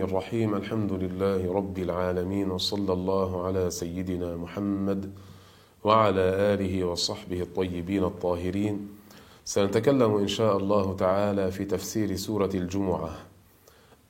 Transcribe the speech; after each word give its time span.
الرحيم. 0.00 0.54
الحمد 0.54 0.92
لله 0.92 1.52
رب 1.52 1.78
العالمين 1.78 2.50
وصلى 2.50 2.92
الله 2.92 3.46
على 3.46 3.70
سيدنا 3.70 4.36
محمد 4.36 5.12
وعلى 5.84 6.20
آله 6.20 6.84
وصحبه 6.84 7.40
الطيبين 7.40 8.04
الطاهرين. 8.04 8.88
سنتكلم 9.44 10.16
إن 10.16 10.28
شاء 10.28 10.56
الله 10.56 10.96
تعالى 10.96 11.50
في 11.50 11.64
تفسير 11.64 12.16
سورة 12.16 12.50
الجمعة. 12.54 13.10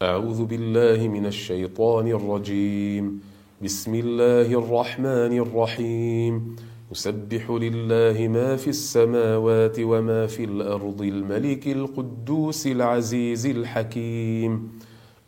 أعوذ 0.03 0.45
بالله 0.45 1.09
من 1.09 1.27
الشيطان 1.27 2.07
الرجيم. 2.07 3.21
بسم 3.63 3.95
الله 3.95 4.49
الرحمن 4.63 5.33
الرحيم. 5.39 6.57
يسبح 6.93 7.51
لله 7.51 8.29
ما 8.29 8.57
في 8.57 8.71
السماوات 8.71 9.77
وما 9.81 10.27
في 10.27 10.45
الأرض 10.45 11.03
الملك 11.03 11.67
القدوس 11.69 12.67
العزيز 12.67 13.47
الحكيم. 13.47 14.79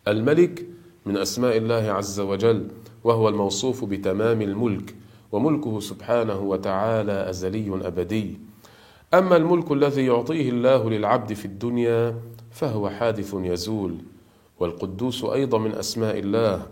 الملك 0.09 0.67
من 1.07 1.17
أسماء 1.17 1.57
الله 1.57 1.85
عز 1.93 2.21
وجل 2.21 2.69
وهو 3.05 3.29
الموصوف 3.29 3.85
بتمام 3.85 4.43
الملك 4.43 4.95
وملكه 5.33 5.81
سبحانه 5.81 6.41
وتعالى 6.41 7.31
أزلي 7.31 7.87
أبدي. 7.87 8.39
أما 9.15 9.37
الملك 9.37 9.73
الذي 9.73 10.07
يعطيه 10.07 10.51
الله 10.51 10.91
للعبد 10.91 11.33
في 11.33 11.45
الدنيا 11.45 12.15
فهو 12.51 12.89
حادث 12.89 13.35
يزول 13.35 13.95
والقدوس 14.61 15.25
أيضا 15.25 15.59
من 15.59 15.73
أسماء 15.75 16.19
الله. 16.19 16.67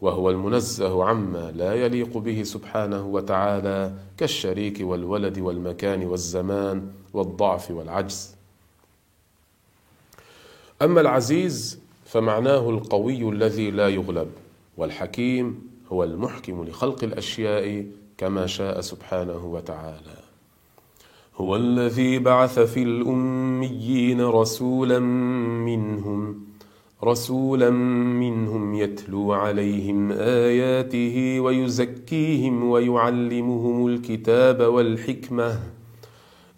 وهو 0.00 0.30
المنزه 0.30 1.04
عما 1.04 1.50
لا 1.50 1.74
يليق 1.74 2.18
به 2.18 2.42
سبحانه 2.42 3.06
وتعالى 3.06 3.92
كالشريك 4.18 4.78
والولد 4.80 5.38
والمكان 5.38 6.06
والزمان 6.06 6.90
والضعف 7.12 7.70
والعجز. 7.70 8.36
أما 10.82 11.00
العزيز 11.00 11.78
فمعناه 12.04 12.70
القوي 12.70 13.28
الذي 13.28 13.70
لا 13.70 13.88
يغلب 13.88 14.28
والحكيم 14.76 15.70
هو 15.92 16.04
المحكم 16.04 16.64
لخلق 16.64 17.04
الأشياء 17.04 17.86
كما 18.18 18.46
شاء 18.46 18.80
سبحانه 18.80 19.46
وتعالى. 19.46 20.16
هو 21.36 21.56
الذي 21.56 22.18
بعث 22.18 22.58
في 22.58 22.82
الأميين 22.82 24.20
رسولا 24.20 24.98
منهم 24.98 26.46
رسولا 27.04 27.70
منهم 28.20 28.74
يتلو 28.74 29.32
عليهم 29.32 30.12
آياته 30.12 31.40
ويزكيهم 31.40 32.64
ويعلمهم 32.64 33.86
الكتاب 33.86 34.60
والحكمة 34.60 35.60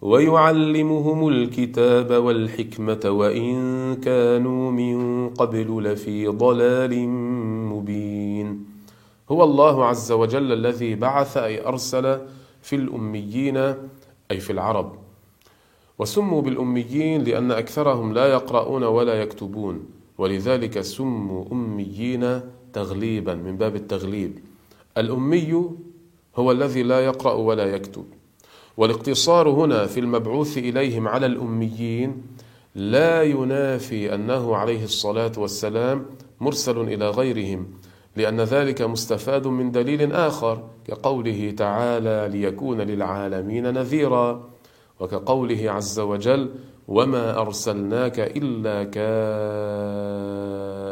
ويعلمهم 0.02 1.28
الكتاب 1.28 2.10
والحكمة 2.24 3.00
وإن 3.04 3.56
كانوا 3.94 4.70
من 4.70 5.28
قبل 5.28 5.82
لفي 5.82 6.26
ضلال 6.26 7.08
مبين. 7.68 8.64
هو 9.30 9.44
الله 9.44 9.84
عز 9.84 10.12
وجل 10.12 10.52
الذي 10.52 10.94
بعث 10.94 11.36
أي 11.36 11.66
أرسل 11.66 12.20
في 12.62 12.76
الأميين 12.76 13.56
أي 14.30 14.40
في 14.40 14.50
العرب. 14.52 14.92
وسموا 15.98 16.42
بالأميين 16.42 17.24
لأن 17.24 17.50
أكثرهم 17.50 18.12
لا 18.12 18.26
يقرؤون 18.26 18.84
ولا 18.84 19.22
يكتبون. 19.22 19.97
ولذلك 20.18 20.80
سموا 20.80 21.44
أميين 21.52 22.40
تغليبا 22.72 23.34
من 23.34 23.56
باب 23.56 23.76
التغليب. 23.76 24.38
الأمي 24.98 25.70
هو 26.36 26.52
الذي 26.52 26.82
لا 26.82 27.00
يقرأ 27.04 27.32
ولا 27.32 27.64
يكتب. 27.64 28.04
والاقتصار 28.76 29.48
هنا 29.48 29.86
في 29.86 30.00
المبعوث 30.00 30.58
إليهم 30.58 31.08
على 31.08 31.26
الأميين 31.26 32.22
لا 32.74 33.22
ينافي 33.22 34.14
أنه 34.14 34.56
عليه 34.56 34.84
الصلاة 34.84 35.32
والسلام 35.36 36.06
مرسل 36.40 36.80
إلى 36.80 37.10
غيرهم 37.10 37.66
لأن 38.16 38.40
ذلك 38.40 38.82
مستفاد 38.82 39.46
من 39.46 39.70
دليل 39.70 40.12
آخر 40.12 40.68
كقوله 40.84 41.54
تعالى 41.56 42.28
ليكون 42.32 42.80
للعالمين 42.80 43.74
نذيرا. 43.74 44.50
وكقوله 45.00 45.70
عز 45.70 46.00
وجل 46.00 46.50
وما 46.88 47.40
أرسلناك 47.40 48.20
إلا 48.20 48.84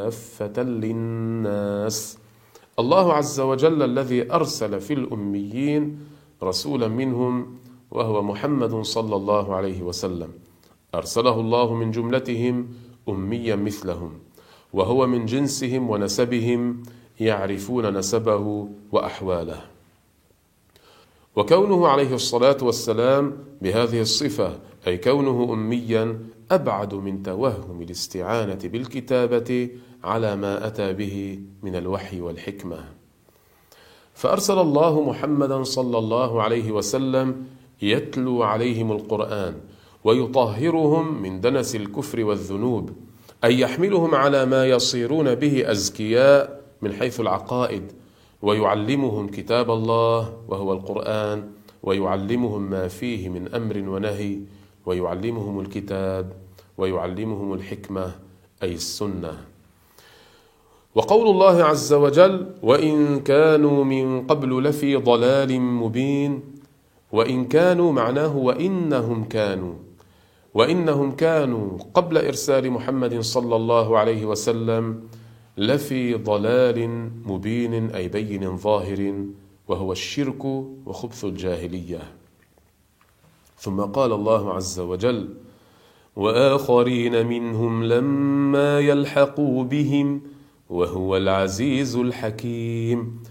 كافة 0.07 0.63
للناس 0.63 2.19
الله 2.79 3.13
عز 3.13 3.41
وجل 3.41 3.83
الذي 3.83 4.33
أرسل 4.33 4.81
في 4.81 4.93
الأميين 4.95 6.01
رسولا 6.43 6.89
منهم 6.89 7.57
وهو 7.91 8.23
محمد 8.23 8.83
صلى 8.83 9.17
الله 9.17 9.55
عليه 9.55 9.83
وسلم. 9.83 10.29
أرسله 10.95 11.41
الله 11.41 11.75
من 11.75 11.91
جملتهم 11.91 12.69
أميا 13.09 13.57
مثلهم 13.57 14.13
وهو 14.73 15.07
من 15.07 15.27
جنسهم 15.27 15.91
ونسبهم 15.91 16.83
يعرفون 17.21 17.97
نسبه 17.99 18.69
وأحواله. 18.93 19.76
وكونه 21.37 21.89
عليه 21.89 22.15
الصلاة 22.15 22.57
والسلام 22.63 23.37
بهذه 23.63 24.01
الصفة 24.01 24.59
أي 24.87 24.99
كونه 24.99 25.53
أميا 25.53 26.19
أبعد 26.51 26.95
من 26.95 27.23
توهم 27.23 27.83
الاستعانة 27.83 28.59
بالكتابة 28.65 29.71
على 30.05 30.37
ما 30.37 30.67
أتى 30.67 30.93
به 30.93 31.41
من 31.63 31.77
الوحي 31.77 32.21
والحكمة. 32.21 32.85
فأرسل 34.15 34.59
الله 34.59 35.01
محمدا 35.01 35.63
صلى 35.63 35.99
الله 35.99 36.43
عليه 36.43 36.73
وسلم 36.73 37.45
يتلو 37.83 38.43
عليهم 38.43 38.93
القرآن 38.93 39.55
ويطهرهم 40.05 41.23
من 41.23 41.41
دنس 41.41 41.77
الكفر 41.77 42.25
والذنوب 42.25 42.91
أي 43.45 43.61
يحملهم 43.61 44.15
على 44.15 44.47
ما 44.47 44.67
يصيرون 44.67 45.35
به 45.35 45.71
أزكياء 45.71 46.61
من 46.83 46.93
حيث 46.93 47.21
العقائد 47.21 47.93
ويعلمهم 48.43 49.29
كتاب 49.29 49.71
الله 49.71 50.33
وهو 50.49 50.73
القرآن 50.73 51.51
ويعلمهم 51.83 52.63
ما 52.71 52.89
فيه 52.89 53.29
من 53.29 53.55
أمر 53.55 53.89
ونهي 53.89 54.39
ويعلمهم 54.87 55.61
الكتاب 55.61 56.33
ويعلمهم 56.79 57.53
الحكمة 57.53 58.13
أي 58.63 58.75
السنة. 58.75 59.33
وقول 60.95 61.29
الله 61.29 61.65
عز 61.65 61.93
وجل 61.93 62.47
وإن 62.63 63.21
كانوا 63.21 63.85
من 63.85 64.27
قبل 64.27 64.63
لفي 64.65 64.97
ضلال 64.97 65.61
مبين 65.61 66.41
وإن 67.13 67.45
كانوا 67.45 67.93
معناه 67.93 68.37
وإنهم 68.37 69.25
كانوا 69.25 69.75
وإنهم 70.55 71.13
كانوا 71.17 71.79
قبل 71.95 72.19
إرسال 72.19 72.71
محمد 72.71 73.21
صلى 73.21 73.57
الله 73.57 73.99
عليه 73.99 74.25
وسلم 74.27 75.01
لفي 75.57 76.15
ضلال 76.15 77.11
مبين 77.27 77.91
أي 77.91 78.09
بين 78.09 78.57
ظاهر 78.57 79.25
وهو 79.69 79.93
الشرك 79.93 80.45
وخبث 80.87 81.25
الجاهلية. 81.25 82.13
ثم 83.59 83.81
قال 83.81 84.13
الله 84.13 84.55
عز 84.55 84.81
وجل 84.81 85.35
وآخرين 86.17 87.27
منهم 87.27 87.85
لما 87.85 88.81
يلحقوا 88.81 89.65
بهم 89.65 90.21
وهو 90.71 91.17
العزيز 91.17 91.97
الحكيم. 91.97 93.23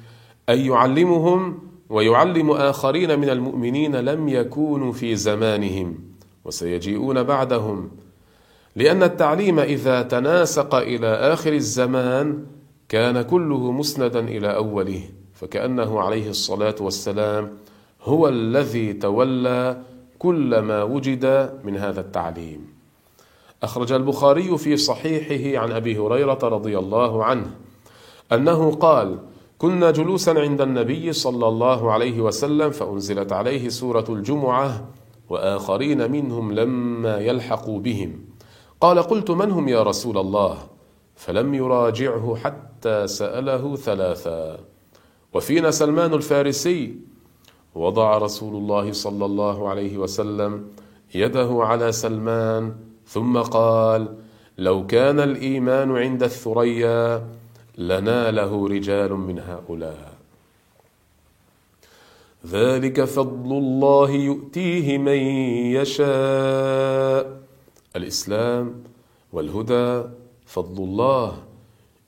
أي 0.49 0.65
يعلمهم 0.65 1.59
ويعلم 1.89 2.51
آخرين 2.51 3.19
من 3.19 3.29
المؤمنين 3.29 3.95
لم 3.95 4.27
يكونوا 4.29 4.91
في 4.91 5.15
زمانهم 5.15 5.99
وسيجيئون 6.45 7.23
بعدهم 7.23 7.91
لأن 8.75 9.03
التعليم 9.03 9.59
إذا 9.59 10.01
تناسق 10.01 10.75
إلى 10.75 11.07
آخر 11.07 11.53
الزمان 11.53 12.45
كان 12.89 13.21
كله 13.21 13.71
مسندا 13.71 14.19
إلى 14.19 14.55
أوله 14.55 15.01
فكأنه 15.33 15.99
عليه 16.01 16.29
الصلاة 16.29 16.75
والسلام 16.81 17.51
هو 18.03 18.27
الذي 18.27 18.93
تولى 18.93 19.81
كل 20.19 20.59
ما 20.59 20.83
وجد 20.83 21.53
من 21.63 21.77
هذا 21.77 22.01
التعليم. 22.01 22.67
أخرج 23.63 23.91
البخاري 23.91 24.57
في 24.57 24.77
صحيحه 24.77 25.63
عن 25.63 25.71
أبي 25.71 25.97
هريرة 25.97 26.39
رضي 26.43 26.79
الله 26.79 27.23
عنه 27.23 27.51
أنه 28.31 28.71
قال: 28.71 29.19
كنا 29.57 29.91
جلوسا 29.91 30.31
عند 30.31 30.61
النبي 30.61 31.13
صلى 31.13 31.47
الله 31.47 31.91
عليه 31.91 32.21
وسلم 32.21 32.69
فأنزلت 32.69 33.31
عليه 33.33 33.69
سورة 33.69 34.05
الجمعة 34.09 34.87
وآخرين 35.29 36.11
منهم 36.11 36.51
لما 36.51 37.17
يلحقوا 37.17 37.79
بهم. 37.79 38.34
قال 38.81 38.99
قلت 38.99 39.31
من 39.31 39.51
هم 39.51 39.67
يا 39.67 39.83
رسول 39.83 40.17
الله؟ 40.17 40.57
فلم 41.15 41.53
يراجعه 41.53 42.35
حتى 42.35 43.07
سأله 43.07 43.75
ثلاثا. 43.75 44.59
وفينا 45.33 45.71
سلمان 45.71 46.13
الفارسي. 46.13 46.95
وضع 47.75 48.17
رسول 48.17 48.55
الله 48.55 48.91
صلى 48.91 49.25
الله 49.25 49.69
عليه 49.69 49.97
وسلم 49.97 50.67
يده 51.15 51.49
على 51.59 51.91
سلمان 51.91 52.75
ثم 53.07 53.37
قال 53.37 54.15
لو 54.57 54.87
كان 54.87 55.19
الإيمان 55.19 55.97
عند 55.97 56.23
الثريا 56.23 57.27
لناله 57.77 58.67
رجال 58.67 59.13
من 59.13 59.39
هؤلاء. 59.39 60.13
ذلك 62.47 63.03
فضل 63.03 63.51
الله 63.57 64.09
يؤتيه 64.11 64.97
من 64.97 65.17
يشاء. 65.79 67.44
الإسلام 67.95 68.83
والهدى 69.33 70.09
فضل 70.45 70.83
الله. 70.83 71.37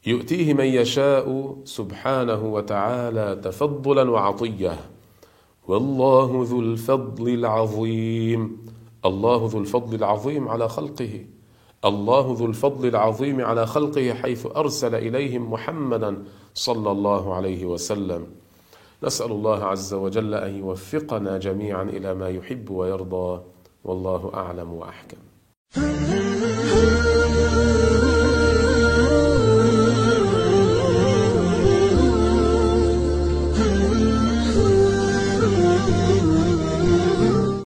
يؤتيه 0.05 0.53
من 0.53 0.65
يشاء 0.65 1.55
سبحانه 1.63 2.45
وتعالى 2.45 3.41
تفضلا 3.43 4.11
وعطيه 4.11 4.79
والله 5.67 6.45
ذو 6.49 6.59
الفضل 6.59 7.29
العظيم. 7.29 8.65
الله 9.05 9.49
ذو 9.51 9.59
الفضل 9.59 9.95
العظيم 9.95 10.47
على 10.47 10.69
خلقه. 10.69 11.25
الله 11.85 12.35
ذو 12.39 12.45
الفضل 12.45 12.87
العظيم 12.87 13.41
على 13.41 13.67
خلقه 13.67 14.13
حيث 14.13 14.45
أرسل 14.55 14.95
إليهم 14.95 15.51
محمدا 15.51 16.23
صلى 16.53 16.91
الله 16.91 17.33
عليه 17.33 17.65
وسلم. 17.65 18.27
نسأل 19.03 19.31
الله 19.31 19.63
عز 19.63 19.93
وجل 19.93 20.33
أن 20.33 20.57
يوفقنا 20.57 21.37
جميعا 21.37 21.83
إلى 21.83 22.13
ما 22.13 22.29
يحب 22.29 22.69
ويرضى. 22.69 23.41
والله 23.83 24.31
أعلم 24.33 24.73
وأحكم. 24.73 25.17
Mm-hmm. 25.77 26.53